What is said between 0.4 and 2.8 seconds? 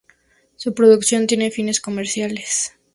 Su producción tienen fines comerciales.